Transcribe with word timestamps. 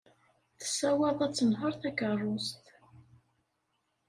Tessaweḍ 0.59 1.19
ad 1.25 1.33
tenheṛ 1.35 1.73
takeṛṛust. 1.81 2.63